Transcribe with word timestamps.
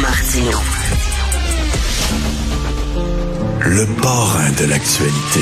Martino. 0.00 0.58
Le 3.60 4.00
parrain 4.00 4.50
de 4.52 4.64
l'actualité. 4.66 5.40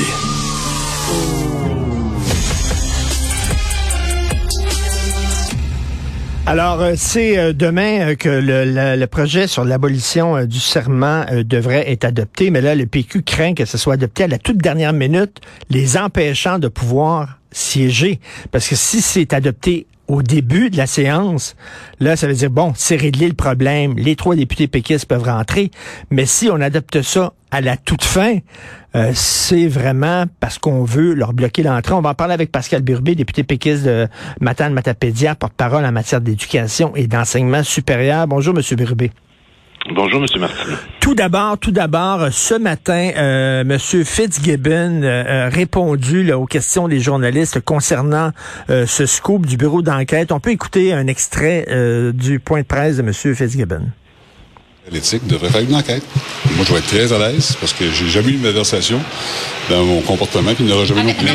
Alors, 6.47 6.81
euh, 6.81 6.93
c'est 6.95 7.37
euh, 7.37 7.53
demain 7.53 7.99
euh, 7.99 8.15
que 8.15 8.29
le, 8.29 9.05
projet 9.05 9.47
sur 9.47 9.63
l'abolition 9.63 10.45
du 10.45 10.59
serment 10.59 11.25
devrait 11.45 11.91
être 11.91 12.05
adopté, 12.05 12.49
mais 12.49 12.61
là, 12.61 12.73
le 12.73 12.85
PQ 12.87 13.21
craint 13.21 13.53
que 13.53 13.65
ce 13.65 13.77
soit 13.77 13.93
adopté 13.93 14.23
à 14.23 14.27
la 14.27 14.39
toute 14.39 14.57
dernière 14.57 14.93
minute, 14.93 15.39
les 15.69 15.97
empêchant 15.97 16.57
de 16.57 16.67
pouvoir 16.67 17.37
siéger. 17.51 18.19
Parce 18.51 18.67
que 18.67 18.75
si 18.75 19.01
c'est 19.01 19.33
adopté 19.33 19.85
au 20.07 20.21
début 20.21 20.69
de 20.69 20.77
la 20.77 20.87
séance, 20.87 21.55
là, 21.99 22.15
ça 22.15 22.27
veut 22.27 22.33
dire, 22.33 22.49
bon, 22.49 22.73
c'est 22.75 22.95
réglé 22.95 23.27
le 23.27 23.33
problème, 23.33 23.95
les 23.97 24.15
trois 24.15 24.35
députés 24.35 24.67
péquistes 24.67 25.05
peuvent 25.05 25.23
rentrer, 25.23 25.71
mais 26.11 26.25
si 26.25 26.49
on 26.49 26.61
adopte 26.61 27.01
ça 27.01 27.33
à 27.51 27.61
la 27.61 27.77
toute 27.77 28.03
fin, 28.03 28.37
euh, 28.95 29.11
c'est 29.13 29.67
vraiment 29.67 30.25
parce 30.39 30.57
qu'on 30.57 30.83
veut 30.83 31.13
leur 31.13 31.33
bloquer 31.33 31.63
l'entrée. 31.63 31.93
On 31.93 32.01
va 32.01 32.09
en 32.09 32.15
parler 32.15 32.33
avec 32.33 32.51
Pascal 32.51 32.81
Burbé, 32.81 33.15
député 33.15 33.43
péquiste 33.43 33.83
de 33.83 34.07
Matane 34.41 34.73
Matapédia, 34.73 35.35
porte-parole 35.35 35.85
en 35.85 35.91
matière 35.91 36.21
d'éducation 36.21 36.95
et 36.95 37.07
d'enseignement 37.07 37.63
supérieur. 37.63 38.27
Bonjour, 38.27 38.53
Monsieur 38.53 38.75
Burbé. 38.75 39.11
Bonjour, 39.89 40.21
M. 40.21 40.41
Martin. 40.41 40.71
Tout 40.99 41.15
d'abord, 41.15 41.57
tout 41.57 41.71
d'abord, 41.71 42.27
ce 42.31 42.55
matin, 42.55 43.11
euh, 43.15 43.61
M. 43.61 43.77
Fitzgibbon 43.79 45.01
euh, 45.03 45.47
a 45.47 45.49
répondu 45.49 46.31
aux 46.33 46.45
questions 46.45 46.89
des 46.89 46.99
journalistes 46.99 47.61
concernant 47.61 48.31
euh, 48.69 48.85
ce 48.85 49.05
scoop 49.05 49.45
du 49.45 49.55
bureau 49.55 49.81
d'enquête. 49.81 50.33
On 50.33 50.41
peut 50.41 50.51
écouter 50.51 50.91
un 50.91 51.07
extrait 51.07 51.65
euh, 51.69 52.11
du 52.11 52.39
point 52.39 52.61
de 52.61 52.65
presse 52.65 52.97
de 52.97 53.01
M. 53.01 53.13
Fitzgibbon. 53.13 53.87
L'éthique 54.91 55.25
devrait 55.25 55.49
faire 55.49 55.61
une 55.61 55.75
enquête. 55.75 56.03
Moi, 56.55 56.65
je 56.65 56.73
vais 56.73 56.79
être 56.79 56.87
très 56.87 57.13
à 57.13 57.19
l'aise 57.19 57.55
parce 57.59 57.73
que 57.73 57.89
j'ai 57.89 58.07
jamais 58.07 58.31
eu 58.31 58.35
une 58.35 58.41
malversation 58.41 58.99
dans 59.69 59.83
mon 59.85 60.01
comportement, 60.01 60.53
puis 60.53 60.65
il 60.65 60.67
n'y 60.67 60.73
aura 60.73 60.85
jamais 60.85 61.03
non 61.03 61.13
plus. 61.13 61.29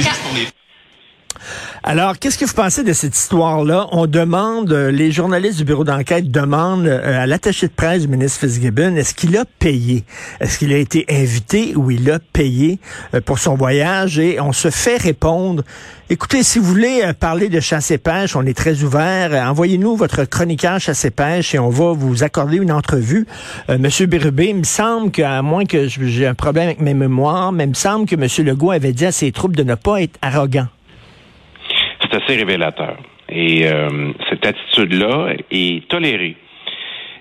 Alors, 1.85 2.17
qu'est-ce 2.21 2.39
que 2.39 2.45
vous 2.45 2.55
pensez 2.55 2.85
de 2.85 2.93
cette 2.93 3.17
histoire-là? 3.17 3.89
On 3.91 4.07
demande, 4.07 4.73
euh, 4.73 4.93
les 4.93 5.11
journalistes 5.11 5.59
du 5.59 5.65
bureau 5.65 5.83
d'enquête 5.83 6.31
demandent 6.31 6.87
euh, 6.87 7.25
à 7.25 7.27
l'attaché 7.27 7.67
de 7.67 7.73
presse 7.73 8.03
du 8.03 8.09
ministre 8.09 8.39
Fitzgibbon, 8.39 8.95
est-ce 8.95 9.15
qu'il 9.15 9.37
a 9.37 9.45
payé? 9.45 10.05
Est-ce 10.39 10.61
qu'il 10.61 10.73
a 10.73 10.77
été 10.77 11.05
invité 11.11 11.75
ou 11.75 11.91
il 11.91 12.09
a 12.09 12.21
payé 12.21 12.79
euh, 13.15 13.21
pour 13.21 13.41
son 13.41 13.57
voyage? 13.57 14.21
Et 14.21 14.41
on 14.41 14.53
se 14.53 14.71
fait 14.71 14.97
répondre, 14.97 15.65
écoutez, 16.09 16.45
si 16.45 16.61
vous 16.61 16.67
voulez 16.67 17.03
parler 17.19 17.49
de 17.49 17.59
chasse 17.59 17.91
et 17.91 17.99
pêche, 17.99 18.37
on 18.37 18.47
est 18.47 18.57
très 18.57 18.85
ouvert. 18.85 19.33
Envoyez-nous 19.51 19.97
votre 19.97 20.25
chroniqueur 20.25 20.79
chasse 20.79 21.05
et 21.05 21.11
pêche 21.11 21.53
et 21.57 21.59
on 21.59 21.71
va 21.71 21.95
vous 21.95 22.23
accorder 22.23 22.59
une 22.59 22.71
entrevue. 22.71 23.27
Monsieur 23.69 24.07
Bérubé, 24.07 24.51
il 24.51 24.59
me 24.59 24.63
semble 24.63 25.11
qu'à 25.11 25.43
moins 25.43 25.65
que 25.65 25.89
j'ai 25.89 26.29
un 26.29 26.35
problème 26.35 26.67
avec 26.67 26.81
mes 26.81 26.95
mémoires, 26.95 27.51
mais 27.51 27.65
il 27.65 27.71
me 27.71 27.75
semble 27.75 28.07
que 28.07 28.15
Monsieur 28.15 28.45
Legault 28.45 28.71
avait 28.71 28.93
dit 28.93 29.07
à 29.07 29.11
ses 29.11 29.33
troupes 29.33 29.57
de 29.57 29.65
ne 29.65 29.75
pas 29.75 30.01
être 30.01 30.17
arrogant 30.23 30.69
assez 32.23 32.37
révélateur. 32.37 32.97
Et 33.28 33.67
euh, 33.67 34.12
cette 34.28 34.45
attitude-là 34.45 35.34
est 35.51 35.89
tolérée. 35.89 36.37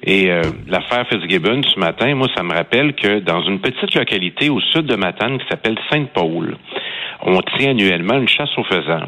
Et 0.04 0.32
euh, 0.32 0.42
l'affaire 0.68 1.08
Fitzgibbon 1.08 1.62
ce 1.64 1.80
matin, 1.80 2.16
moi, 2.16 2.28
ça 2.36 2.44
me 2.44 2.54
rappelle 2.54 2.94
que 2.94 3.20
dans 3.20 3.42
une 3.44 3.60
petite 3.60 3.94
localité 3.94 4.50
au 4.50 4.60
sud 4.60 4.88
de 4.88 4.96
Matane 4.96 5.38
qui 5.38 5.46
s'appelle 5.48 5.78
Sainte-Paul, 5.90 6.58
on 7.24 7.40
tient 7.58 7.72
annuellement 7.72 8.18
une 8.18 8.28
chasse 8.28 8.50
aux 8.58 8.64
faisans. 8.64 9.08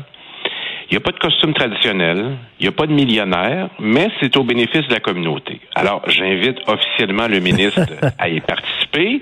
Il 0.89 0.94
n'y 0.94 0.97
a 0.97 1.00
pas 1.00 1.11
de 1.11 1.17
costume 1.17 1.53
traditionnel, 1.53 2.38
il 2.59 2.63
n'y 2.63 2.69
a 2.69 2.72
pas 2.72 2.85
de 2.85 2.94
millionnaire, 2.94 3.69
mais 3.80 4.09
c'est 4.22 4.38
au 4.38 4.44
bénéfice 4.44 4.88
de 4.88 4.94
la 4.94 5.00
communauté. 5.00 5.59
Alors, 5.73 6.03
j'invite 6.07 6.57
officiellement 6.67 7.28
le 7.28 7.39
ministre 7.39 7.81
à 8.19 8.30
y 8.30 8.39
participer. 8.41 9.22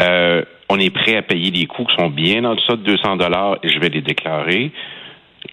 Euh, 0.00 0.42
on 0.68 0.78
est 0.78 0.90
prêt 0.90 1.16
à 1.16 1.22
payer 1.22 1.50
des 1.50 1.66
coûts 1.66 1.86
qui 1.86 1.96
sont 1.96 2.10
bien 2.10 2.44
en 2.44 2.54
dessous 2.54 2.76
de 2.76 2.84
200 2.84 3.16
dollars 3.16 3.58
et 3.64 3.68
je 3.68 3.80
vais 3.80 3.88
les 3.88 4.02
déclarer 4.02 4.70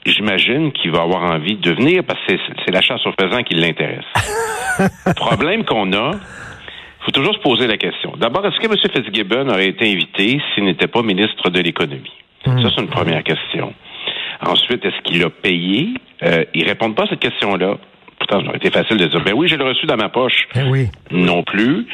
j'imagine 0.05 0.71
qu'il 0.71 0.91
va 0.91 1.01
avoir 1.01 1.23
envie 1.23 1.55
de 1.55 1.71
venir 1.71 2.03
parce 2.03 2.19
que 2.27 2.33
c'est 2.65 2.71
la 2.71 2.81
chasse 2.81 3.05
aux 3.05 3.13
faisans 3.19 3.43
qui 3.43 3.55
l'intéresse. 3.55 4.05
Le 4.79 5.13
problème 5.15 5.65
qu'on 5.65 5.91
a, 5.93 6.11
il 6.11 7.05
faut 7.05 7.11
toujours 7.11 7.35
se 7.35 7.39
poser 7.39 7.67
la 7.67 7.77
question. 7.77 8.13
D'abord, 8.17 8.45
est-ce 8.45 8.59
que 8.59 8.65
M. 8.65 8.77
Fitzgibbon 8.77 9.49
aurait 9.49 9.67
été 9.67 9.91
invité 9.91 10.41
s'il 10.53 10.65
n'était 10.65 10.87
pas 10.87 11.01
ministre 11.01 11.49
de 11.49 11.59
l'Économie? 11.59 12.11
Hmm. 12.45 12.61
Ça, 12.61 12.69
c'est 12.75 12.81
une 12.81 12.89
première 12.89 13.23
question. 13.23 13.73
Ensuite, 14.41 14.83
est-ce 14.85 15.01
qu'il 15.03 15.23
a 15.23 15.29
payé? 15.29 15.89
Euh, 16.23 16.43
ils 16.53 16.65
répondent 16.65 16.95
pas 16.95 17.03
à 17.03 17.07
cette 17.07 17.19
question-là. 17.19 17.77
Pourtant, 18.19 18.41
ça 18.41 18.47
aurait 18.47 18.57
été 18.57 18.71
facile 18.71 18.97
de 18.97 19.05
dire, 19.07 19.21
ben 19.23 19.33
oui, 19.35 19.47
j'ai 19.47 19.57
le 19.57 19.65
reçu 19.65 19.85
dans 19.85 19.97
ma 19.97 20.09
poche. 20.09 20.47
Ben 20.53 20.69
oui. 20.69 20.87
Non 21.11 21.43
plus. 21.43 21.87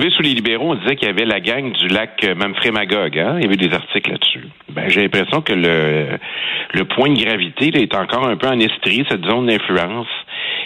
Savez, 0.00 0.12
sous 0.12 0.22
les 0.22 0.32
libéraux, 0.32 0.70
on 0.70 0.76
disait 0.76 0.96
qu'il 0.96 1.08
y 1.08 1.10
avait 1.10 1.26
la 1.26 1.40
gang 1.40 1.72
du 1.72 1.88
lac 1.88 2.26
Manfred 2.34 2.72
Magog. 2.72 3.18
Hein? 3.18 3.34
Il 3.36 3.42
y 3.42 3.46
avait 3.46 3.58
des 3.58 3.70
articles 3.74 4.10
là-dessus. 4.10 4.46
Ben, 4.70 4.88
j'ai 4.88 5.02
l'impression 5.02 5.42
que 5.42 5.52
le, 5.52 6.84
point 6.84 7.10
de 7.10 7.22
gravité 7.22 7.66
est 7.74 7.94
encore 7.94 8.26
un 8.26 8.36
peu 8.38 8.46
en 8.46 8.58
estrie, 8.60 9.04
cette 9.10 9.26
zone 9.26 9.48
d'influence. 9.48 10.06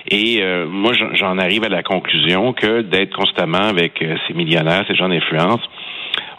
Et 0.08 0.38
euh, 0.40 0.66
moi, 0.68 0.92
j'en 1.14 1.36
arrive 1.38 1.64
à 1.64 1.68
la 1.68 1.82
conclusion 1.82 2.52
que 2.52 2.82
d'être 2.82 3.12
constamment 3.16 3.58
avec 3.58 4.00
euh, 4.02 4.14
ces 4.28 4.34
millionnaires, 4.34 4.84
ces 4.86 4.94
gens 4.94 5.08
d'influence, 5.08 5.62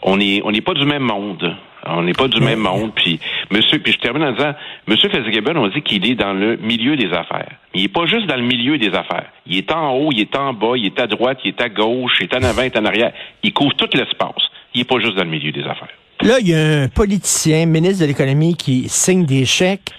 on 0.02 0.16
n'est 0.16 0.62
pas 0.62 0.74
du 0.74 0.86
même 0.86 1.04
monde. 1.04 1.54
On 1.88 2.04
n'est 2.04 2.14
pas 2.14 2.28
du 2.28 2.40
même 2.42 2.60
monde. 2.60 2.92
Puis, 2.96 3.20
monsieur, 3.52 3.80
puis 3.80 3.94
je 3.94 4.00
termine 4.00 4.24
en 4.24 4.32
disant, 4.32 4.54
monsieur 4.88 5.10
Fitzgibbon, 5.10 5.56
on 5.56 5.68
dit 5.68 5.82
qu'il 5.82 6.06
est 6.10 6.16
dans 6.16 6.34
le 6.34 6.58
milieu 6.58 6.96
des 6.96 7.12
affaires. 7.14 7.52
Il 7.74 7.84
n'est 7.84 7.88
pas 7.88 8.06
juste 8.06 8.28
dans 8.28 8.38
le 8.38 8.44
milieu 8.44 8.78
des 8.78 8.90
affaires. 8.90 9.28
Il 9.46 9.58
est 9.58 9.72
en 9.72 9.94
haut, 9.94 10.10
il 10.12 10.22
est 10.22 10.36
en 10.36 10.54
bas, 10.54 10.74
il 10.76 10.86
est 10.86 11.00
à 11.00 11.08
droite, 11.08 11.40
il 11.44 11.50
est 11.50 11.62
à 11.62 11.70
gauche, 11.70 12.14
il 12.22 12.24
est 12.24 12.36
en 12.36 12.44
avant, 12.44 12.64
il 12.64 12.68
est 12.68 12.78
en 12.78 12.86
arrière. 12.86 13.12
Il 13.44 13.54
couvre 13.54 13.76
tout 13.76 13.90
l'espace. 13.94 14.44
Il 14.74 14.80
n'est 14.80 14.86
pas 14.86 15.00
juste 15.00 15.16
dans 15.16 15.24
le 15.24 15.30
milieu 15.30 15.52
des 15.52 15.64
affaires. 15.64 15.90
Là, 16.22 16.40
il 16.40 16.50
y 16.50 16.56
a 16.56 16.84
un 16.84 16.88
politicien, 16.88 17.66
ministre 17.66 18.02
de 18.02 18.08
l'économie, 18.08 18.56
qui 18.56 18.88
signe 18.88 19.26
des 19.26 19.46
chèques 19.46 19.92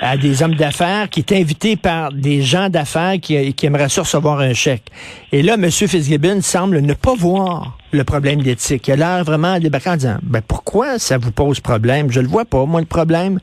à 0.00 0.16
des 0.16 0.42
hommes 0.42 0.54
d'affaires, 0.54 1.08
qui 1.10 1.20
est 1.20 1.32
invité 1.32 1.76
par 1.76 2.12
des 2.12 2.42
gens 2.42 2.68
d'affaires 2.68 3.14
qui, 3.20 3.54
qui 3.54 3.66
aimeraient 3.66 3.88
ça 3.88 4.02
recevoir 4.02 4.40
un 4.40 4.54
chèque. 4.54 4.84
Et 5.32 5.42
là, 5.42 5.54
M. 5.54 5.70
Fitzgibbon 5.70 6.40
semble 6.40 6.80
ne 6.80 6.94
pas 6.94 7.14
voir 7.14 7.78
le 7.92 8.04
problème 8.04 8.42
d'éthique. 8.42 8.88
Il 8.88 8.92
a 8.92 8.96
l'air 8.96 9.24
vraiment 9.24 9.58
débarquant 9.58 9.92
en 9.92 9.96
disant, 9.96 10.18
ben 10.22 10.42
pourquoi 10.46 10.98
ça 10.98 11.18
vous 11.18 11.32
pose 11.32 11.60
problème? 11.60 12.10
Je 12.10 12.20
le 12.20 12.28
vois 12.28 12.44
pas, 12.44 12.64
moi, 12.66 12.80
le 12.80 12.86
problème. 12.86 13.40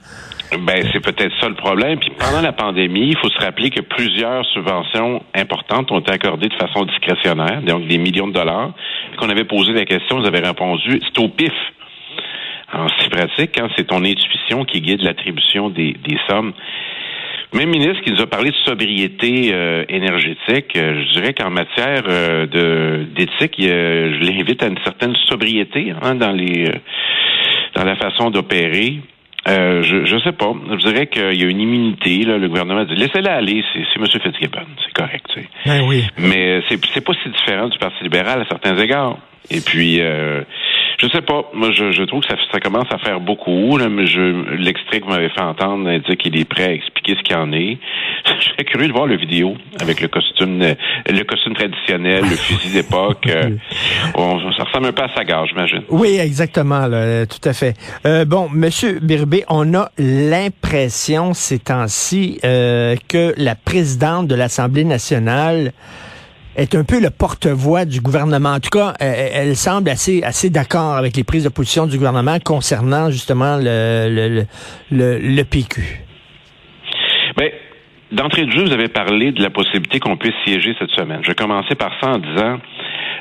Ben, 0.51 0.88
c'est 0.93 0.99
peut-être 0.99 1.33
ça 1.41 1.49
le 1.49 1.55
problème. 1.55 1.99
Puis 1.99 2.11
pendant 2.17 2.41
la 2.41 2.53
pandémie, 2.53 3.09
il 3.09 3.17
faut 3.17 3.29
se 3.29 3.39
rappeler 3.39 3.72
que 3.72 3.81
plusieurs 3.81 4.45
subventions 4.45 5.23
importantes 5.33 5.91
ont 5.91 5.99
été 5.99 6.11
accordées 6.11 6.49
de 6.49 6.53
façon 6.53 6.85
discrétionnaire, 6.85 7.61
donc 7.63 7.87
des 7.87 7.97
millions 7.97 8.27
de 8.27 8.33
dollars. 8.33 8.73
Qu'on 9.17 9.29
avait 9.29 9.45
posé 9.45 9.73
la 9.73 9.85
question, 9.85 10.19
vous 10.19 10.27
avez 10.27 10.39
répondu, 10.39 11.01
c'est 11.03 11.19
au 11.19 11.29
pif. 11.29 11.51
C'est 13.00 13.09
pratique, 13.09 13.52
quand 13.58 13.66
hein, 13.66 13.69
c'est 13.75 13.88
ton 13.88 14.03
intuition 14.03 14.66
qui 14.66 14.81
guide 14.81 15.02
l'attribution 15.02 15.69
des, 15.69 15.94
des 15.94 16.18
sommes. 16.28 16.53
Même 17.56 17.69
ministre 17.69 18.02
qui 18.03 18.12
nous 18.12 18.22
a 18.22 18.28
parlé 18.28 18.52
de 18.52 18.56
sobriété 18.66 19.52
euh, 19.53 19.86
énergétique, 19.88 20.75
euh, 20.75 21.06
je 21.06 21.14
dirais 21.14 21.34
qu'en 21.34 21.50
matière 21.50 22.03
euh, 22.08 22.46
de 22.47 23.06
d'éthique, 23.16 23.56
je 23.59 24.19
l'invite 24.30 24.62
à 24.62 24.68
une 24.68 24.78
certaine 24.84 25.16
sobriété 25.30 25.94
hein, 26.02 26.16
dans 26.16 26.34
les 26.34 26.69
dans 27.75 27.85
la 27.85 27.96
façon 27.96 28.30
d'opérer. 28.30 29.00
je 29.47 30.06
je 30.06 30.19
sais 30.19 30.34
pas. 30.34 30.52
Je 30.72 30.85
dirais 30.85 31.08
qu'il 31.08 31.41
y 31.41 31.46
a 31.46 31.50
une 31.50 31.62
immunité. 31.62 32.24
Là, 32.24 32.38
le 32.38 32.50
gouvernement 32.50 32.84
dit 32.84 32.96
laissez-la 32.96 33.35
aller. 33.35 33.64
C'est 33.74 34.02
M. 34.02 34.06
Fitzgibbon, 34.06 34.68
c'est 34.84 34.94
correct. 34.94 35.28
Ben 35.66 35.81
oui. 35.88 36.03
Mais 36.18 36.62
c'est 36.68 36.84
c'est 36.94 37.06
pas 37.06 37.14
si 37.24 37.30
différent 37.30 37.69
du 37.69 37.78
Parti 37.78 38.03
libéral 38.03 38.41
à 38.41 38.46
certains 38.46 38.78
égards. 38.78 39.18
Et 39.50 39.62
puis 39.62 40.02
je 41.05 41.11
sais 41.11 41.21
pas. 41.21 41.49
Moi, 41.53 41.71
je, 41.71 41.91
je 41.91 42.03
trouve 42.03 42.21
que 42.21 42.27
ça, 42.27 42.35
ça, 42.51 42.59
commence 42.59 42.91
à 42.91 42.97
faire 42.97 43.19
beaucoup. 43.19 43.77
Là, 43.77 43.89
mais 43.89 44.07
je, 44.07 44.55
l'extrait 44.55 44.99
que 44.99 45.05
vous 45.05 45.11
m'avez 45.11 45.29
fait 45.29 45.41
entendre 45.41 45.89
dit 45.97 46.17
qu'il 46.17 46.38
est 46.38 46.45
prêt 46.45 46.66
à 46.66 46.73
expliquer 46.73 47.16
ce 47.16 47.23
qu'il 47.23 47.35
en 47.35 47.51
est. 47.51 47.77
Je 48.39 48.45
serais 48.49 48.63
curieux 48.63 48.88
de 48.88 48.93
voir 48.93 49.05
le 49.05 49.17
vidéo 49.17 49.55
avec 49.79 50.01
le 50.01 50.07
costume, 50.07 50.59
le 50.59 51.23
costume 51.23 51.53
traditionnel, 51.53 52.21
le 52.21 52.35
fusil 52.35 52.73
d'époque. 52.73 53.27
Euh, 53.27 53.52
ça 54.57 54.63
ressemble 54.63 54.87
un 54.87 54.91
peu 54.91 55.03
à 55.03 55.13
sa 55.16 55.23
gare, 55.23 55.46
j'imagine. 55.47 55.84
Oui, 55.90 56.17
exactement. 56.19 56.87
Là, 56.87 57.25
tout 57.25 57.47
à 57.47 57.53
fait. 57.53 57.75
Euh, 58.05 58.25
bon, 58.25 58.49
Monsieur 58.51 58.99
Birbé, 58.99 59.43
on 59.49 59.73
a 59.73 59.90
l'impression 59.97 61.34
ces 61.34 61.59
temps-ci 61.59 62.40
euh, 62.43 62.96
que 63.08 63.34
la 63.37 63.55
présidente 63.55 64.28
de 64.28 64.35
l'Assemblée 64.35 64.85
nationale 64.85 65.72
est 66.55 66.75
un 66.75 66.84
peu 66.84 66.99
le 66.99 67.09
porte-voix 67.09 67.85
du 67.85 68.02
gouvernement. 68.02 68.53
En 68.53 68.59
tout 68.59 68.69
cas, 68.69 68.93
elle, 68.99 69.55
semble 69.55 69.90
assez, 69.90 70.23
assez 70.23 70.49
d'accord 70.49 70.96
avec 70.96 71.16
les 71.17 71.23
prises 71.23 71.43
de 71.43 71.49
position 71.49 71.87
du 71.87 71.97
gouvernement 71.97 72.37
concernant 72.40 73.09
justement 73.09 73.57
le, 73.57 74.07
le, 74.09 74.46
le, 74.91 75.19
le 75.19 75.43
PQ. 75.43 76.02
Mais 77.37 77.53
d'entrée 78.11 78.46
de 78.46 78.52
jeu, 78.52 78.66
vous 78.66 78.72
avez 78.73 78.87
parlé 78.87 79.31
de 79.31 79.41
la 79.41 79.49
possibilité 79.49 79.99
qu'on 79.99 80.17
puisse 80.17 80.35
siéger 80.46 80.75
cette 80.79 80.91
semaine. 80.91 81.19
Je 81.23 81.29
vais 81.29 81.35
commencer 81.35 81.75
par 81.75 81.91
ça 82.02 82.11
en 82.11 82.17
disant 82.19 82.59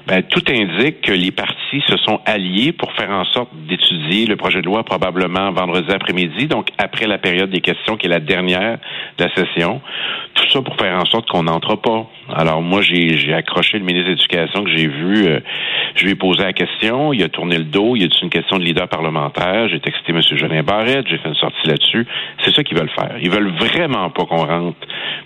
ben, 0.06 0.22
tout 0.22 0.42
indique 0.48 1.00
que 1.00 1.12
les 1.12 1.30
partis 1.30 1.82
se 1.86 1.96
sont 1.98 2.20
alliés 2.26 2.72
pour 2.72 2.92
faire 2.92 3.10
en 3.10 3.24
sorte 3.24 3.50
d'étudier 3.68 4.26
le 4.26 4.36
projet 4.36 4.60
de 4.60 4.66
loi 4.66 4.84
probablement 4.84 5.50
vendredi 5.52 5.90
après-midi, 5.90 6.46
donc 6.46 6.68
après 6.78 7.06
la 7.06 7.18
période 7.18 7.50
des 7.50 7.60
questions 7.60 7.96
qui 7.96 8.06
est 8.06 8.10
la 8.10 8.20
dernière 8.20 8.78
de 9.18 9.24
la 9.24 9.34
session. 9.34 9.80
Tout 10.34 10.48
ça 10.50 10.62
pour 10.62 10.76
faire 10.76 10.96
en 10.96 11.04
sorte 11.04 11.28
qu'on 11.28 11.44
n'entre 11.44 11.76
pas. 11.76 12.06
Alors 12.34 12.62
moi, 12.62 12.80
j'ai 12.82 13.32
accroché 13.34 13.78
le 13.78 13.84
ministre 13.84 14.08
de 14.08 14.14
l'Éducation 14.14 14.64
que 14.64 14.70
j'ai 14.70 14.88
vu. 14.88 15.26
Euh, 15.26 15.40
je 15.94 16.04
lui 16.04 16.12
ai 16.12 16.14
posé 16.14 16.42
la 16.42 16.52
question. 16.52 17.12
Il 17.12 17.22
a 17.22 17.28
tourné 17.28 17.58
le 17.58 17.64
dos. 17.64 17.94
Il 17.96 18.04
a 18.04 18.06
dit 18.08 18.18
une 18.22 18.30
question 18.30 18.58
de 18.58 18.64
leader 18.64 18.88
parlementaire. 18.88 19.68
J'ai 19.68 19.80
texté 19.80 20.12
M. 20.12 20.20
Jolin 20.22 20.62
Barrette. 20.62 21.06
J'ai 21.08 21.18
fait 21.18 21.28
une 21.28 21.34
sortie 21.34 21.66
là-dessus. 21.68 22.06
C'est 22.42 22.54
ça 22.54 22.64
qu'ils 22.64 22.76
veulent 22.76 22.90
faire. 22.90 23.16
Ils 23.20 23.30
veulent 23.30 23.52
vraiment 23.58 24.10
pas 24.10 24.24
qu'on 24.24 24.44
rentre 24.44 24.76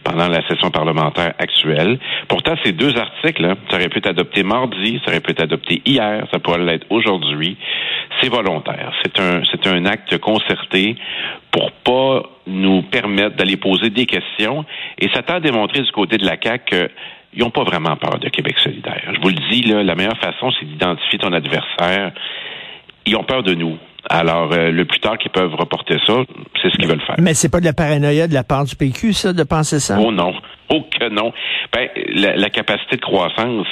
pendant 0.04 0.28
la 0.28 0.46
session 0.48 0.70
parlementaire 0.70 1.34
actuelle. 1.38 1.98
Pourtant, 2.28 2.54
ces 2.64 2.72
deux 2.72 2.96
articles, 2.98 3.42
là, 3.42 3.54
ça 3.70 3.76
aurait 3.76 3.88
pu 3.88 3.98
être 3.98 4.08
adopté 4.08 4.37
mardi, 4.42 5.00
ça 5.04 5.10
aurait 5.10 5.20
pu 5.20 5.32
être 5.32 5.42
adopté 5.42 5.82
hier, 5.84 6.26
ça 6.30 6.38
pourrait 6.38 6.58
l'être 6.58 6.86
aujourd'hui. 6.90 7.56
C'est 8.20 8.28
volontaire. 8.28 8.92
C'est 9.02 9.20
un, 9.20 9.42
c'est 9.50 9.66
un 9.66 9.84
acte 9.86 10.18
concerté 10.18 10.96
pour 11.50 11.70
pas 11.72 12.22
nous 12.46 12.82
permettre 12.82 13.36
d'aller 13.36 13.56
poser 13.56 13.90
des 13.90 14.06
questions. 14.06 14.64
Et 14.98 15.08
ça 15.14 15.22
t'a 15.22 15.36
à 15.36 15.40
démontrer 15.40 15.82
du 15.82 15.90
côté 15.92 16.16
de 16.16 16.26
la 16.26 16.36
CAQ 16.42 16.88
qu'ils 17.32 17.42
n'ont 17.42 17.50
pas 17.50 17.64
vraiment 17.64 17.96
peur 17.96 18.18
de 18.18 18.28
Québec 18.28 18.58
solidaire. 18.58 19.02
Je 19.14 19.20
vous 19.20 19.28
le 19.28 19.50
dis, 19.50 19.62
là, 19.62 19.82
la 19.82 19.94
meilleure 19.94 20.18
façon, 20.18 20.50
c'est 20.58 20.66
d'identifier 20.66 21.18
ton 21.18 21.32
adversaire. 21.32 22.12
Ils 23.06 23.16
ont 23.16 23.24
peur 23.24 23.42
de 23.42 23.54
nous. 23.54 23.78
Alors, 24.10 24.52
euh, 24.52 24.70
le 24.70 24.84
plus 24.84 25.00
tard 25.00 25.18
qu'ils 25.18 25.30
peuvent 25.30 25.54
reporter 25.54 25.98
ça, 26.06 26.14
c'est 26.62 26.70
ce 26.70 26.76
qu'ils 26.76 26.88
veulent 26.88 27.02
faire. 27.02 27.16
Mais 27.18 27.34
c'est 27.34 27.50
pas 27.50 27.60
de 27.60 27.66
la 27.66 27.72
paranoïa 27.72 28.26
de 28.26 28.34
la 28.34 28.44
part 28.44 28.64
du 28.64 28.74
PQ, 28.74 29.12
ça, 29.12 29.32
de 29.32 29.42
penser 29.42 29.80
ça? 29.80 29.98
Oh 30.00 30.10
non. 30.10 30.34
Oh 30.70 30.82
que 30.98 31.08
non. 31.08 31.32
Ben, 31.72 31.88
la 32.14 32.50
capacité 32.50 32.96
de 32.96 33.00
croissance, 33.00 33.66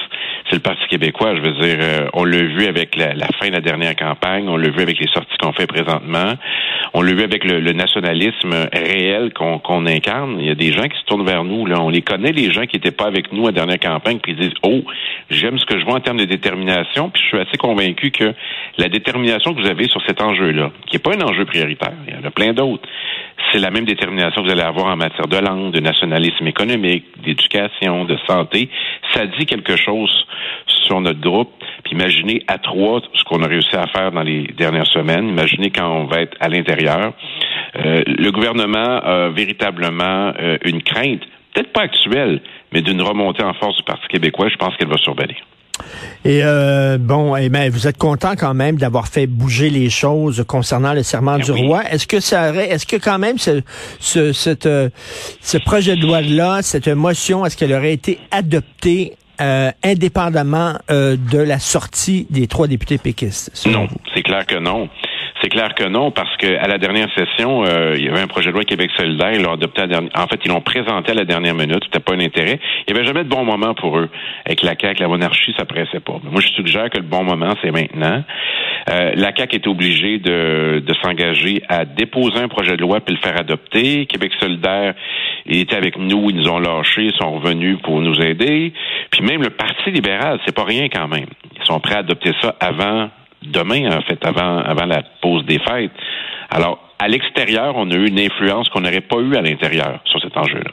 c'est 0.49 0.57
le 0.57 0.63
Parti 0.63 0.87
québécois. 0.89 1.35
Je 1.35 1.41
veux 1.41 1.53
dire, 1.53 1.79
euh, 1.81 2.09
on 2.13 2.25
l'a 2.25 2.43
vu 2.43 2.67
avec 2.67 2.97
la, 2.97 3.15
fin 3.39 3.49
de 3.49 3.53
la 3.53 3.61
dernière 3.61 3.97
campagne, 3.97 4.49
on 4.49 4.57
l'a 4.57 4.69
vu 4.69 4.81
avec 4.81 4.99
les 4.99 5.09
sorties 5.09 5.37
qu'on 5.39 5.53
fait 5.53 5.67
présentement, 5.67 6.35
on 6.95 7.03
l'a 7.03 7.13
vu 7.13 7.23
avec 7.23 7.45
le, 7.45 7.73
nationalisme 7.73 8.55
réel 8.73 9.33
qu'on 9.33 9.87
incarne. 9.87 10.39
Il 10.41 10.47
y 10.47 10.51
a 10.51 10.55
des 10.55 10.73
gens 10.73 10.85
qui 10.85 10.99
se 10.99 11.05
tournent 11.05 11.27
vers 11.27 11.45
nous. 11.45 11.67
Là. 11.67 11.81
On 11.81 11.91
les 11.91 12.03
connaît, 12.03 12.33
les 12.33 12.51
gens 12.53 12.67
qui 12.67 12.77
n'étaient 12.77 12.91
pas 12.91 13.07
avec 13.07 13.33
nous 13.33 13.45
à 13.45 13.51
la 13.51 13.53
dernière 13.53 13.81
campagne, 13.81 14.19
puis 14.19 14.33
ils 14.33 14.39
disent 14.39 14.55
Oh, 14.63 14.83
j'aime 15.31 15.59
ce 15.59 15.67
que 15.67 15.79
je 15.79 15.85
vois 15.85 15.95
en 15.95 16.01
termes 16.01 16.19
de 16.19 16.25
détermination, 16.25 17.11
puis 17.11 17.23
je 17.23 17.29
suis 17.29 17.39
assez 17.39 17.57
convaincu 17.59 18.11
que 18.11 18.33
la 18.79 18.89
détermination 18.89 19.55
que 19.55 19.61
vous 19.61 19.69
avez 19.69 19.89
sur 19.89 20.01
cet 20.07 20.23
enjeu-là, 20.23 20.71
qui 20.87 20.97
n'est 20.97 21.03
pas 21.03 21.15
un 21.15 21.21
enjeu 21.29 21.45
prioritaire, 21.45 21.93
il 22.07 22.15
y 22.15 22.17
en 22.17 22.25
a 22.25 22.31
plein 22.31 22.53
d'autres, 22.53 22.89
c'est 23.53 23.59
la 23.59 23.71
même 23.71 23.85
détermination 23.85 24.43
que 24.43 24.47
vous 24.47 24.53
allez 24.53 24.63
avoir 24.63 24.87
en 24.87 24.97
matière 24.97 25.27
de 25.27 25.37
langue, 25.39 25.73
de 25.73 25.81
nationalisme 25.81 26.47
économique, 26.47 27.05
d'éducation, 27.25 28.05
de 28.05 28.17
santé. 28.27 28.69
Ça 29.13 29.27
dit 29.27 29.47
quelque 29.47 29.77
chose 29.77 30.27
sur 30.87 31.01
notre 31.01 31.21
groupe. 31.21 31.51
Puis 31.85 31.95
imaginez 31.95 32.43
à 32.49 32.59
trois 32.59 33.01
ce 33.15 33.25
qu'on 33.25 33.43
a 33.43 33.47
réussi 33.47 33.75
à 33.77 33.87
faire 33.87 34.13
dans 34.13 34.23
les 34.23 34.49
dernières 34.57 34.87
semaines. 34.87 35.29
Imaginez 35.29 35.71
quand 35.71 35.89
on 35.89 36.07
va 36.07 36.23
être 36.23 36.37
à 36.41 36.49
l'intérieur. 36.49 37.13
Euh, 37.77 38.03
le 38.07 38.31
gouvernement 38.31 39.01
a 39.03 39.29
véritablement 39.29 40.33
euh, 40.39 40.59
une 40.65 40.83
crainte, 40.83 41.21
peut-être 41.53 41.73
pas 41.73 41.83
actuelle, 41.83 42.41
mais 42.73 42.81
d'une 42.83 43.03
remontée 43.03 43.43
en 43.43 43.55
force 43.55 43.77
du 43.77 43.83
Parti 43.83 44.07
québécois. 44.09 44.49
Je 44.49 44.57
pense 44.57 44.77
qu'elle 44.77 44.89
va 44.89 44.97
survenir. 44.97 45.37
Et 46.25 46.41
euh, 46.43 46.97
bon, 46.99 47.37
eh 47.37 47.51
ben, 47.51 47.71
vous 47.71 47.87
êtes 47.87 47.99
content 47.99 48.35
quand 48.35 48.55
même 48.55 48.77
d'avoir 48.77 49.09
fait 49.09 49.27
bouger 49.27 49.69
les 49.69 49.91
choses 49.91 50.43
concernant 50.49 50.95
le 50.95 51.03
serment 51.03 51.37
ben 51.37 51.45
du 51.45 51.53
roi. 51.53 51.83
Est-ce 51.91 52.07
que 52.07 52.19
ça 52.19 52.49
aurait, 52.49 52.71
est-ce 52.71 52.87
que 52.87 52.97
quand 52.97 53.19
même 53.19 53.37
ce, 53.37 53.61
ce, 54.01 54.33
ce 54.33 55.59
projet 55.59 55.97
de 55.97 56.03
loi-là, 56.03 56.63
cette 56.63 56.89
motion, 56.89 57.45
est-ce 57.45 57.59
qu'elle 57.59 57.75
aurait 57.75 57.93
été 57.93 58.19
adoptée 58.31 59.13
euh, 59.41 59.71
indépendamment 59.83 60.75
euh, 60.91 61.17
de 61.17 61.39
la 61.39 61.59
sortie 61.59 62.27
des 62.31 62.47
trois 62.47 62.67
députés 62.67 62.99
péquistes? 62.99 63.67
Non, 63.67 63.89
c'est 64.15 64.23
clair 64.23 64.47
que 64.47 64.57
non. 64.57 64.89
C'est 65.43 65.51
clair 65.51 65.75
que 65.75 65.85
non, 65.85 66.11
parce 66.11 66.35
que 66.39 66.47
à 66.47 66.67
la 66.67 66.79
dernière 66.79 67.09
session, 67.15 67.65
euh, 67.65 67.95
il 67.97 68.05
y 68.05 68.09
avait 68.09 68.21
un 68.21 68.27
projet 68.27 68.49
de 68.49 68.55
loi 68.55 68.65
Québec 68.65 68.91
solidaire. 68.97 69.33
Ils 69.35 69.43
l'ont 69.43 69.53
adopté 69.53 69.83
à 69.83 69.87
dernière... 69.87 70.11
En 70.17 70.27
fait, 70.27 70.41
ils 70.45 70.49
l'ont 70.49 70.63
présenté 70.63 71.13
à 71.13 71.15
la 71.15 71.25
dernière 71.25 71.55
minute. 71.55 71.85
C'était 71.85 72.01
pas 72.01 72.15
un 72.15 72.21
intérêt. 72.21 72.59
Il 72.87 72.95
n'y 72.95 72.99
avait 72.99 73.07
jamais 73.07 73.23
de 73.23 73.29
bon 73.29 73.45
moment 73.45 73.75
pour 73.75 73.99
eux. 73.99 74.09
Avec 74.47 74.63
la 74.63 74.75
CAQ, 74.81 75.03
la 75.03 75.09
monarchie, 75.09 75.53
ça 75.59 75.67
pressait 75.67 76.01
pas. 76.01 76.19
moi, 76.23 76.41
je 76.41 76.49
suggère 76.49 76.89
que 76.89 76.97
le 76.97 77.05
bon 77.05 77.23
moment, 77.23 77.55
c'est 77.63 77.71
maintenant. 77.71 78.25
Euh, 78.91 79.13
la 79.15 79.35
CAQ 79.37 79.57
est 79.57 79.67
obligée 79.67 80.19
de, 80.19 80.83
s'engager 81.03 81.63
à 81.69 81.85
déposer 81.85 82.39
un 82.39 82.49
projet 82.49 82.77
de 82.77 82.81
loi 82.81 83.01
puis 83.01 83.15
le 83.15 83.21
faire 83.21 83.39
adopter. 83.39 84.07
Québec 84.07 84.33
solidaire 84.41 84.95
était 85.45 85.77
avec 85.77 85.99
nous, 85.99 86.31
ils 86.31 86.37
nous 86.37 86.49
ont 86.49 86.59
lâchés, 86.59 87.11
sont 87.21 87.39
revenus 87.39 87.79
pour 87.83 88.01
nous 88.01 88.21
aider. 88.23 88.73
Puis 89.11 89.23
même 89.23 89.43
le 89.43 89.51
Parti 89.51 89.91
libéral, 89.91 90.41
c'est 90.47 90.55
pas 90.55 90.65
rien 90.65 90.89
quand 90.89 91.09
même. 91.09 91.27
Ils 91.61 91.67
sont 91.67 91.79
prêts 91.81 91.97
à 91.97 91.99
adopter 91.99 92.33
ça 92.41 92.57
avant 92.61 93.11
demain, 93.43 93.91
en 93.97 94.03
fait, 94.03 94.25
avant, 94.25 94.59
avant 94.59 94.87
la 94.87 95.03
pause 95.21 95.45
des 95.47 95.59
fêtes. 95.59 95.93
Alors, 96.51 96.79
à 96.99 97.09
l'extérieur, 97.09 97.75
on 97.77 97.91
a 97.91 97.95
eu 97.95 98.07
une 98.09 98.21
influence 98.21 98.69
qu'on 98.69 98.81
n'aurait 98.81 99.01
pas 99.01 99.19
eue 99.19 99.37
à 99.37 99.43
l'intérieur 99.43 100.01
sur 100.05 100.21
cet 100.21 100.37
enjeu-là. 100.37 100.71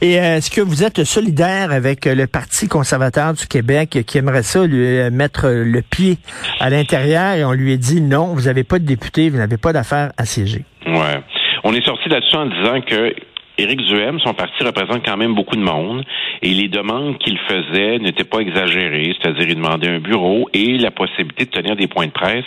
Et 0.00 0.18
euh, 0.18 0.36
est-ce 0.36 0.50
que 0.50 0.60
vous 0.60 0.84
êtes 0.84 1.04
solidaire 1.04 1.70
avec 1.70 2.06
le 2.06 2.26
Parti 2.26 2.68
conservateur 2.68 3.34
du 3.34 3.46
Québec 3.46 3.98
qui 4.06 4.18
aimerait 4.18 4.42
ça 4.42 4.66
lui 4.66 4.84
euh, 4.84 5.10
mettre 5.10 5.48
le 5.48 5.82
pied 5.82 6.18
à 6.60 6.70
l'intérieur 6.70 7.34
et 7.34 7.44
on 7.44 7.52
lui 7.52 7.72
a 7.72 7.76
dit 7.76 8.00
non, 8.00 8.34
vous 8.34 8.42
n'avez 8.42 8.64
pas 8.64 8.78
de 8.78 8.84
député, 8.84 9.30
vous 9.30 9.38
n'avez 9.38 9.58
pas 9.58 9.72
d'affaires 9.72 10.10
à 10.16 10.24
siéger? 10.24 10.64
Ouais. 10.86 11.20
On 11.64 11.72
est 11.72 11.84
sorti 11.84 12.08
là-dessus 12.08 12.36
en 12.36 12.46
disant 12.46 12.80
que 12.80 13.14
Éric 13.58 13.82
Duhem, 13.82 14.18
son 14.20 14.34
parti 14.34 14.64
représente 14.64 15.04
quand 15.04 15.16
même 15.16 15.34
beaucoup 15.34 15.56
de 15.56 15.62
monde 15.62 16.04
et 16.40 16.48
les 16.48 16.68
demandes 16.68 17.18
qu'il 17.18 17.38
faisait 17.38 17.98
n'étaient 17.98 18.24
pas 18.24 18.38
exagérées, 18.38 19.14
c'est-à-dire 19.20 19.46
il 19.48 19.56
demandait 19.56 19.88
un 19.88 19.98
bureau 19.98 20.48
et 20.54 20.78
la 20.78 20.90
possibilité 20.90 21.44
de 21.44 21.50
tenir 21.50 21.76
des 21.76 21.86
points 21.86 22.06
de 22.06 22.12
presse 22.12 22.44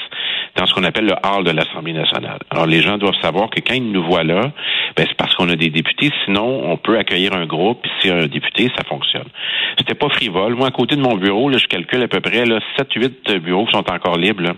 dans 0.55 0.65
ce 0.65 0.73
qu'on 0.73 0.83
appelle 0.83 1.05
le 1.05 1.15
hall 1.23 1.43
de 1.43 1.51
l'Assemblée 1.51 1.93
nationale. 1.93 2.39
Alors 2.49 2.65
les 2.65 2.81
gens 2.81 2.97
doivent 2.97 3.19
savoir 3.21 3.49
que 3.49 3.59
quand 3.59 3.75
ils 3.75 3.91
nous 3.91 4.03
voient 4.03 4.23
là, 4.23 4.51
ben, 4.95 5.05
c'est 5.07 5.17
parce 5.17 5.35
qu'on 5.35 5.49
a 5.49 5.55
des 5.55 5.69
députés, 5.69 6.11
sinon 6.25 6.71
on 6.71 6.77
peut 6.77 6.97
accueillir 6.97 7.33
un 7.33 7.45
groupe, 7.45 7.81
puis 7.81 7.91
si 8.01 8.09
un 8.09 8.27
député, 8.27 8.71
ça 8.75 8.83
fonctionne. 8.83 9.27
C'était 9.77 9.95
pas 9.95 10.09
frivole. 10.09 10.55
Moi, 10.55 10.67
à 10.67 10.71
côté 10.71 10.95
de 10.95 11.01
mon 11.01 11.15
bureau, 11.15 11.51
je 11.51 11.67
calcule 11.67 12.01
à 12.01 12.07
peu 12.07 12.21
près 12.21 12.45
là, 12.45 12.59
7-8 12.79 13.39
bureaux 13.39 13.65
qui 13.65 13.73
sont 13.73 13.91
encore 13.91 14.17
libres. 14.17 14.53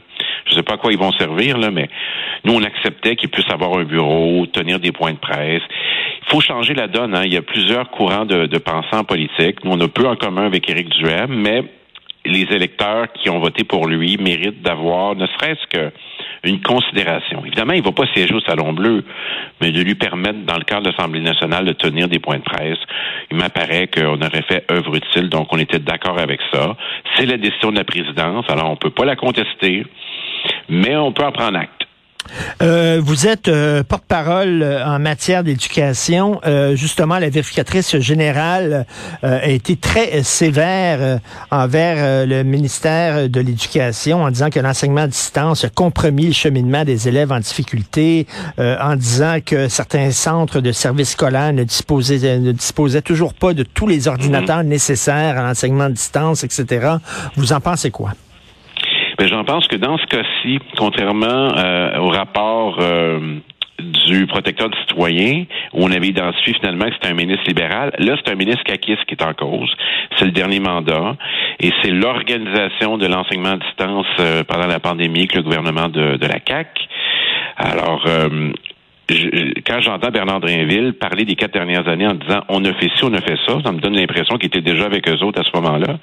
Je 0.50 0.56
sais 0.56 0.64
pas 0.64 0.76
à 0.76 0.78
quoi 0.78 0.92
ils 0.92 1.00
vont 1.00 1.12
servir, 1.14 1.58
là, 1.58 1.72
mais 1.72 1.90
nous, 2.46 2.54
on 2.54 2.64
acceptait 2.64 3.16
qu'ils 3.16 3.30
puissent 3.30 3.52
avoir 3.52 3.78
un 3.78 3.84
bureau, 3.84 4.46
tenir 4.48 4.80
des 4.80 4.92
points 4.92 5.14
de 5.14 5.18
presse. 5.18 5.64
Il 6.22 6.30
faut 6.30 6.42
changer 6.42 6.74
la 6.74 6.88
donne. 6.88 7.16
Hein. 7.16 7.24
Il 7.26 7.34
y 7.34 7.38
a 7.38 7.42
plusieurs 7.42 7.90
courants 7.90 8.26
de, 8.26 8.46
de 8.46 8.58
pensée 8.58 8.96
en 8.96 9.04
politique. 9.04 9.64
Nous, 9.64 9.72
on 9.72 9.80
a 9.80 9.88
peu 9.88 10.08
en 10.08 10.16
commun 10.16 10.46
avec 10.46 10.70
Éric 10.70 10.90
Duhem, 10.90 11.34
mais 11.34 11.64
les 12.26 12.46
électeurs 12.54 13.08
qui 13.14 13.30
ont 13.30 13.40
voté 13.40 13.64
pour 13.64 13.88
lui 13.88 14.18
méritent 14.18 14.62
d'avoir 14.62 15.16
ne 15.16 15.26
serait-ce 15.28 15.66
que 15.68 15.92
une 16.44 16.62
considération. 16.62 17.44
Évidemment, 17.46 17.74
il 17.74 17.82
ne 17.82 17.86
va 17.86 17.92
pas 17.92 18.06
siéger 18.14 18.34
au 18.34 18.40
Salon 18.42 18.74
Bleu, 18.74 19.04
mais 19.60 19.72
de 19.72 19.82
lui 19.82 19.96
permettre, 19.96 20.40
dans 20.46 20.58
le 20.58 20.64
cadre 20.64 20.84
de 20.84 20.92
l'Assemblée 20.92 21.20
nationale, 21.20 21.66
de 21.66 21.74
tenir 21.74 22.08
des 22.08 22.20
points 22.20 22.38
de 22.38 22.44
presse. 22.44 22.78
Il 23.32 23.38
m'apparaît 23.38 23.88
qu'on 23.88 24.22
aurait 24.22 24.44
fait 24.48 24.66
œuvre 24.72 24.96
utile, 24.96 25.30
donc 25.30 25.48
on 25.52 25.58
était 25.58 25.80
d'accord 25.80 26.20
avec 26.20 26.40
ça. 26.54 26.78
C'est 27.16 27.26
la 27.26 27.38
décision 27.38 27.72
de 27.72 27.78
la 27.78 27.84
présidence, 27.84 28.46
alors 28.50 28.68
on 28.68 28.74
ne 28.74 28.78
peut 28.78 28.92
pas 28.92 29.06
la 29.06 29.16
contester, 29.16 29.86
mais 30.70 30.96
on 30.96 31.12
peut 31.12 31.24
en 31.24 31.32
prendre 31.32 31.58
acte. 31.58 31.88
Euh, 32.62 33.02
vous 33.04 33.28
êtes 33.28 33.48
euh, 33.48 33.84
porte-parole 33.84 34.62
euh, 34.62 34.86
en 34.86 35.00
matière 35.00 35.44
d'éducation. 35.44 36.42
justement, 36.74 37.20
la 37.20 37.30
vérificatrice 37.30 37.98
générale 38.00 38.86
a 39.22 39.48
été 39.48 39.76
très 39.76 40.24
sévère 40.24 41.20
envers 41.52 42.26
le 42.26 42.44
ministère 42.44 43.30
de 43.30 43.40
l'Éducation 43.40 44.24
en 44.24 44.32
disant 44.32 44.50
que 44.50 44.60
l'enseignement 44.60 45.02
à 45.02 45.08
distance 45.08 45.64
a 45.64 45.70
compromis 45.70 46.28
le 46.28 46.34
cheminement 46.34 46.84
des 46.84 47.08
élèves 47.08 47.32
en 47.32 47.40
difficulté, 47.40 48.28
en 48.58 48.96
disant 48.96 49.38
que 49.46 49.68
certains 49.68 50.12
centres 50.12 50.62
de 50.62 50.72
services 50.72 51.12
scolaires 51.12 51.54
ne 51.54 51.64
disposaient, 51.64 52.40
ne 52.40 52.52
disposaient 52.52 53.02
toujours 53.02 53.34
pas 53.34 53.54
de 53.54 53.64
tous 53.64 53.88
les 53.88 54.08
ordinateurs 54.08 54.64
mhm. 54.64 54.70
nécessaires 54.70 55.38
à 55.38 55.44
l'enseignement 55.44 55.86
à 55.86 55.90
distance, 55.90 56.44
etc. 56.44 56.96
Vous 57.36 57.54
en 57.54 57.60
pensez 57.60 57.92
quoi? 57.92 58.12
Mais 59.20 59.28
j'en 59.28 59.44
pense 59.44 59.68
que 59.68 59.76
dans 59.76 59.98
ce 59.98 60.06
cas-ci, 60.06 60.60
contrairement 60.78 61.26
euh, 61.58 61.98
au 62.00 62.08
rapport 62.08 62.78
euh, 62.80 63.38
du 63.80 64.28
protecteur 64.28 64.70
du 64.70 64.78
citoyen, 64.80 65.46
où 65.74 65.84
on 65.84 65.92
avait 65.92 66.08
identifié 66.08 66.54
finalement 66.54 66.86
que 66.86 66.94
c'était 66.94 67.10
un 67.10 67.16
ministre 67.16 67.44
libéral. 67.48 67.94
Là, 67.98 68.16
c'est 68.18 68.32
un 68.32 68.36
ministre 68.36 68.64
caquiste 68.64 69.06
qui 69.06 69.16
est 69.16 69.24
en 69.24 69.34
cause. 69.34 69.72
C'est 70.18 70.26
le 70.26 70.32
dernier 70.32 70.60
mandat. 70.60 71.16
Et 71.60 71.72
c'est 71.82 71.92
l'organisation 71.92 72.98
de 72.98 73.08
l'enseignement 73.08 73.54
à 73.54 73.58
distance 73.58 74.08
euh, 74.20 74.44
pendant 74.44 74.68
la 74.68 74.80
pandémie 74.80 75.28
que 75.28 75.38
le 75.38 75.44
gouvernement 75.44 75.90
de, 75.90 76.18
de 76.18 76.28
la 76.28 76.40
CAC. 76.40 76.68
Alors, 77.58 78.06
quand 79.66 79.80
j'entends 79.80 80.10
Bernard 80.10 80.42
Drinville 80.42 80.94
parler 80.94 81.24
des 81.24 81.36
quatre 81.36 81.54
dernières 81.54 81.88
années 81.88 82.08
en 82.08 82.14
disant 82.14 82.42
on 82.50 82.64
a 82.66 82.74
fait 82.74 82.90
ci, 82.96 83.04
on 83.04 83.14
a 83.14 83.22
fait 83.22 83.38
ça, 83.48 83.54
ça 83.64 83.72
me 83.72 83.80
donne 83.80 83.96
l'impression 83.96 84.38
qu'il 84.38 84.48
était 84.48 84.62
déjà 84.62 84.86
avec 84.86 85.08
eux 85.08 85.24
autres 85.24 85.40
à 85.40 85.44
ce 85.44 85.52
moment-là. 85.56 85.98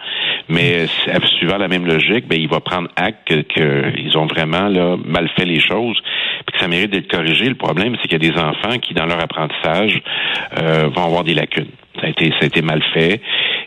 Mais 0.48 0.86
euh, 1.08 1.18
suivant 1.36 1.58
la 1.58 1.68
même 1.68 1.86
logique, 1.86 2.26
ben, 2.26 2.40
il 2.40 2.48
va 2.48 2.60
prendre 2.60 2.88
acte 2.96 3.46
qu'ils 3.48 4.16
ont 4.16 4.26
vraiment 4.26 4.68
là, 4.68 4.96
mal 5.04 5.28
fait 5.36 5.44
les 5.44 5.60
choses, 5.60 6.00
puis 6.46 6.54
que 6.54 6.58
ça 6.58 6.68
mérite 6.68 6.90
d'être 6.90 7.10
corrigé. 7.10 7.44
Le 7.46 7.54
problème, 7.54 7.94
c'est 8.00 8.08
qu'il 8.08 8.22
y 8.22 8.28
a 8.28 8.32
des 8.32 8.38
enfants 8.38 8.78
qui, 8.78 8.94
dans 8.94 9.06
leur 9.06 9.20
apprentissage, 9.20 10.00
euh, 10.58 10.88
vont 10.94 11.04
avoir 11.04 11.24
des 11.24 11.34
lacunes. 11.34 11.70
Ça 12.00 12.06
a 12.06 12.08
été, 12.08 12.30
ça 12.30 12.38
a 12.42 12.46
été 12.46 12.62
mal 12.62 12.82
fait. 12.94 13.20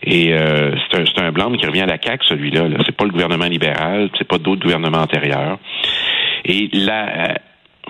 Et 0.03 0.33
euh, 0.33 0.71
c'est 0.91 1.21
un, 1.21 1.27
un 1.27 1.31
blâme 1.31 1.57
qui 1.57 1.65
revient 1.65 1.81
à 1.81 1.85
la 1.85 1.97
CAQ, 2.01 2.25
celui-là. 2.25 2.67
Là. 2.67 2.77
C'est 2.85 2.95
pas 2.95 3.05
le 3.05 3.11
gouvernement 3.11 3.45
libéral, 3.45 4.09
c'est 4.17 4.27
pas 4.27 4.37
d'autres 4.37 4.61
gouvernements 4.61 4.99
antérieurs. 4.99 5.57
Et 6.45 6.69
la 6.73 7.07
euh, 7.07 7.33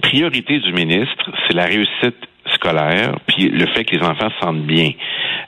priorité 0.01 0.59
du 0.59 0.73
ministre, 0.73 1.31
c'est 1.47 1.55
la 1.55 1.65
réussite 1.65 2.17
scolaire, 2.53 3.15
puis 3.27 3.49
le 3.49 3.65
fait 3.67 3.83
que 3.83 3.95
les 3.95 4.03
enfants 4.03 4.29
se 4.29 4.45
sentent 4.45 4.65
bien 4.65 4.91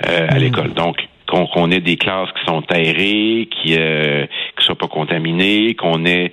euh, 0.07 0.27
à 0.29 0.37
l'école. 0.37 0.73
Donc, 0.73 0.97
qu'on 1.27 1.45
qu'on 1.47 1.71
ait 1.71 1.79
des 1.79 1.97
classes 1.97 2.29
qui 2.33 2.45
sont 2.45 2.63
aérées, 2.71 3.47
qui 3.51 3.75
euh, 3.77 4.25
soient 4.69 4.77
pas 4.77 4.87
contaminées, 4.87 5.73
qu'on 5.75 6.05
ait 6.05 6.31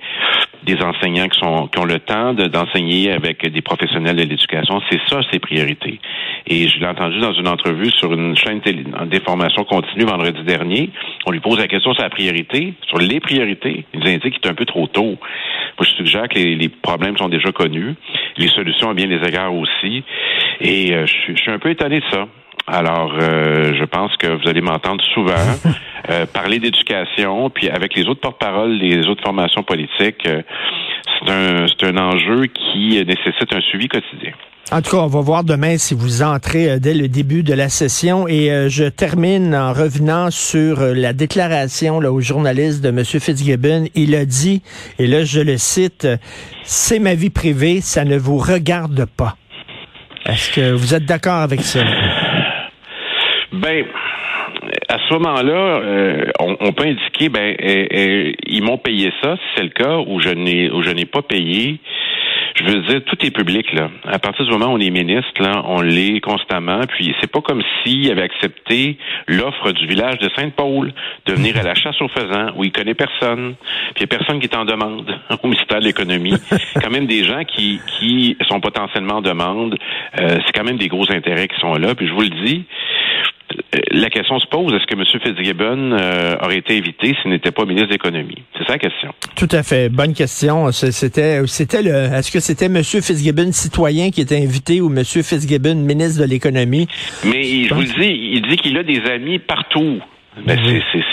des 0.63 0.75
enseignants 0.81 1.27
qui 1.29 1.39
sont 1.39 1.67
qui 1.67 1.79
ont 1.79 1.85
le 1.85 1.99
temps 1.99 2.33
de- 2.33 2.47
d'enseigner 2.47 3.11
avec 3.11 3.47
des 3.49 3.61
professionnels 3.61 4.15
de 4.15 4.23
l'éducation, 4.23 4.81
c'est 4.89 4.99
ça 5.09 5.21
ses 5.31 5.39
priorités. 5.39 5.99
Et 6.45 6.67
je 6.67 6.79
l'ai 6.79 6.87
entendu 6.87 7.19
dans 7.19 7.33
une 7.33 7.47
entrevue 7.47 7.89
sur 7.91 8.13
une 8.13 8.35
chaîne 8.35 8.61
télé, 8.61 8.83
d'information 9.05 9.63
continue 9.63 10.05
vendredi 10.05 10.41
dernier. 10.43 10.89
On 11.25 11.31
lui 11.31 11.39
pose 11.39 11.57
la 11.57 11.67
question 11.67 11.93
sur 11.93 12.03
la 12.03 12.09
priorité, 12.09 12.73
sur 12.87 12.97
les 12.97 13.19
priorités. 13.19 13.85
Il 13.93 13.99
nous 14.01 14.07
indique 14.07 14.39
qu'il 14.39 14.45
est 14.45 14.51
un 14.51 14.55
peu 14.55 14.65
trop 14.65 14.87
tôt. 14.87 15.17
Moi, 15.77 15.81
je 15.81 15.95
suggère 15.95 16.27
que 16.27 16.35
les, 16.39 16.55
les 16.55 16.69
problèmes 16.69 17.17
sont 17.17 17.29
déjà 17.29 17.51
connus, 17.51 17.95
les 18.37 18.47
solutions 18.47 18.89
à 18.89 18.93
bien 18.93 19.07
des 19.07 19.21
égards 19.27 19.53
aussi. 19.53 20.03
Et 20.61 20.93
euh, 20.93 21.05
je, 21.05 21.33
je 21.33 21.41
suis 21.41 21.51
un 21.51 21.59
peu 21.59 21.69
étonné 21.69 21.99
de 21.99 22.05
ça. 22.11 22.27
Alors, 22.67 23.13
euh, 23.19 23.73
je 23.79 23.85
pense 23.85 24.15
que 24.17 24.27
vous 24.27 24.47
allez 24.47 24.61
m'entendre 24.61 25.03
souvent 25.13 25.33
euh, 26.09 26.25
parler 26.25 26.59
d'éducation, 26.59 27.49
puis 27.49 27.69
avec 27.69 27.95
les 27.95 28.05
autres 28.07 28.19
porte-paroles 28.19 28.79
des 28.79 29.07
autres 29.07 29.23
formations 29.23 29.63
politiques, 29.63 30.27
euh, 30.27 30.41
c'est 31.19 31.31
un, 31.31 31.65
c'est 31.67 31.87
un 31.87 31.97
enjeu 31.97 32.47
qui 32.47 33.03
nécessite 33.05 33.53
un 33.53 33.61
suivi 33.61 33.87
quotidien. 33.87 34.33
En 34.69 34.81
tout 34.81 34.91
cas, 34.91 34.97
on 34.97 35.07
va 35.07 35.21
voir 35.21 35.45
demain 35.45 35.77
si 35.77 35.93
vous 35.93 36.23
entrez 36.23 36.69
euh, 36.69 36.79
dès 36.79 36.93
le 36.93 37.07
début 37.07 37.41
de 37.41 37.53
la 37.53 37.69
session. 37.69 38.27
Et 38.27 38.51
euh, 38.51 38.67
je 38.67 38.83
termine 38.83 39.55
en 39.55 39.71
revenant 39.71 40.29
sur 40.29 40.81
euh, 40.81 40.93
la 40.93 41.13
déclaration 41.13 42.01
là, 42.01 42.11
aux 42.11 42.19
journalistes 42.19 42.83
de 42.83 42.89
M. 42.89 43.05
Fitzgibbon. 43.05 43.85
Il 43.95 44.13
a 44.13 44.25
dit, 44.25 44.61
et 44.99 45.07
là 45.07 45.23
je 45.23 45.39
le 45.39 45.57
cite, 45.57 46.05
c'est 46.63 46.99
ma 46.99 47.13
vie 47.13 47.29
privée, 47.29 47.79
ça 47.79 48.03
ne 48.03 48.17
vous 48.17 48.37
regarde 48.37 49.05
pas. 49.05 49.37
Est-ce 50.25 50.51
que 50.51 50.73
vous 50.73 50.93
êtes 50.93 51.05
d'accord 51.05 51.39
avec 51.39 51.61
ça? 51.61 51.79
Ben, 53.51 53.85
à 54.89 54.97
ce 55.07 55.13
moment-là, 55.13 55.53
euh, 55.53 56.25
on, 56.39 56.57
on 56.59 56.71
peut 56.73 56.85
indiquer, 56.85 57.29
ben, 57.29 57.55
euh, 57.61 57.85
euh, 57.93 58.31
ils 58.45 58.63
m'ont 58.63 58.77
payé 58.77 59.11
ça, 59.21 59.35
si 59.35 59.43
c'est 59.55 59.63
le 59.63 59.69
cas, 59.69 59.97
ou 60.05 60.19
je 60.19 60.29
n'ai, 60.29 60.69
ou 60.69 60.81
je 60.83 60.89
n'ai 60.89 61.05
pas 61.05 61.21
payé. 61.21 61.79
Je 62.55 62.63
veux 62.63 62.81
dire, 62.81 63.01
tout 63.05 63.23
est 63.23 63.29
public 63.29 63.71
là. 63.71 63.91
À 64.05 64.17
partir 64.17 64.43
du 64.45 64.51
moment 64.51 64.67
où 64.67 64.77
on 64.77 64.79
est 64.79 64.89
ministre, 64.89 65.41
là, 65.41 65.61
on 65.65 65.81
l'est 65.81 66.19
constamment. 66.21 66.81
Puis 66.87 67.13
c'est 67.21 67.31
pas 67.31 67.41
comme 67.41 67.61
s'il 67.83 68.09
avait 68.11 68.23
accepté 68.23 68.97
l'offre 69.27 69.71
du 69.73 69.85
village 69.85 70.17
de 70.17 70.29
Sainte-Paul 70.35 70.91
de 71.27 71.33
venir 71.33 71.55
à 71.57 71.61
la 71.61 71.75
chasse 71.75 72.01
aux 72.01 72.07
faisans 72.07 72.53
où 72.55 72.63
il 72.63 72.71
connaît 72.71 72.95
personne. 72.95 73.53
Puis 73.93 73.97
il 73.97 74.01
y 74.01 74.03
a 74.05 74.07
personne 74.07 74.39
qui 74.39 74.47
est 74.47 74.55
en 74.55 74.65
demande 74.65 75.05
au 75.43 75.47
ministère 75.47 75.79
de 75.81 75.85
l'économie. 75.85 76.33
quand 76.81 76.89
même 76.89 77.05
des 77.05 77.25
gens 77.25 77.43
qui 77.43 77.79
qui 77.99 78.35
sont 78.47 78.59
potentiellement 78.59 79.17
en 79.17 79.21
demande. 79.21 79.77
Euh, 80.19 80.39
c'est 80.45 80.51
quand 80.53 80.65
même 80.65 80.77
des 80.77 80.87
gros 80.87 81.11
intérêts 81.11 81.47
qui 81.47 81.59
sont 81.59 81.75
là. 81.75 81.93
Puis 81.93 82.07
je 82.07 82.13
vous 82.13 82.21
le 82.21 82.43
dis. 82.43 82.65
La 83.91 84.09
question 84.09 84.39
se 84.39 84.47
pose, 84.47 84.73
est-ce 84.73 84.85
que 84.85 84.95
M. 84.95 85.05
Fitzgibbon 85.05 85.91
euh, 85.93 86.35
aurait 86.41 86.57
été 86.57 86.75
évité 86.75 87.15
s'il 87.21 87.31
n'était 87.31 87.51
pas 87.51 87.63
ministre 87.65 87.87
de 87.87 87.93
l'Économie? 87.93 88.43
C'est 88.57 88.65
ça 88.65 88.73
la 88.73 88.77
question. 88.79 89.13
Tout 89.35 89.47
à 89.51 89.63
fait. 89.63 89.89
Bonne 89.89 90.13
question. 90.13 90.71
C'était, 90.71 91.45
c'était 91.47 91.81
le, 91.81 91.91
est-ce 91.91 92.31
que 92.31 92.39
c'était 92.39 92.65
M. 92.65 92.83
Fitzgibbon 92.83 93.51
citoyen 93.51 94.09
qui 94.11 94.21
était 94.21 94.41
invité 94.41 94.81
ou 94.81 94.87
M. 94.95 95.03
Fitzgibbon 95.05 95.75
ministre 95.75 96.21
de 96.21 96.27
l'économie? 96.27 96.87
Mais 97.25 97.47
il- 97.47 97.67
je 97.67 97.73
vous 97.73 97.81
le 97.81 97.87
dis, 97.87 98.31
il 98.33 98.41
dit 98.49 98.57
qu'il 98.57 98.77
a 98.77 98.83
des 98.83 99.01
amis 99.09 99.39
partout. 99.39 99.99
Ben, 100.45 100.59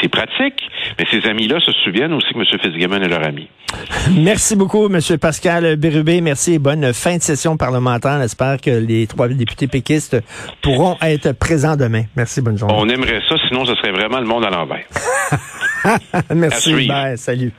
c'est- 0.00 0.09
pratique, 0.09 0.62
mais 0.99 1.07
ces 1.11 1.26
amis-là 1.28 1.59
se 1.61 1.73
souviennent 1.85 2.12
aussi 2.12 2.33
que 2.35 2.38
M. 2.38 2.45
Fitzgibbon 2.61 3.00
est 3.02 3.09
leur 3.09 3.25
ami. 3.26 3.49
Merci 4.16 4.54
beaucoup, 4.54 4.87
M. 4.87 5.00
Pascal 5.19 5.76
Bérubé. 5.76 6.21
Merci 6.21 6.54
et 6.54 6.59
bonne 6.59 6.93
fin 6.93 7.16
de 7.16 7.23
session 7.23 7.57
parlementaire. 7.57 8.21
J'espère 8.21 8.61
que 8.61 8.71
les 8.71 9.07
trois 9.07 9.28
députés 9.28 9.66
péquistes 9.66 10.16
pourront 10.62 10.97
être 11.02 11.33
présents 11.33 11.76
demain. 11.76 12.04
Merci, 12.16 12.43
bonne 12.43 12.59
journée. 12.59 12.75
On 12.76 12.88
aimerait 12.88 13.23
ça, 13.28 13.37
sinon 13.49 13.64
ce 13.64 13.75
serait 13.76 13.93
vraiment 13.93 14.21
le 14.21 14.26
monde 14.26 14.45
à 14.45 14.50
l'envers. 14.50 14.85
Merci, 16.35 16.87
bye, 16.87 17.19
salut. 17.19 17.52